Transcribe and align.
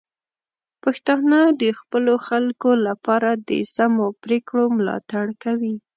پښتانه 0.83 1.39
د 1.61 1.63
خپلو 1.79 2.13
خلکو 2.27 2.69
لپاره 2.87 3.29
د 3.47 3.51
سمو 3.75 4.07
پریکړو 4.23 4.65
ملاتړ 4.77 5.25
کوي. 5.43 5.75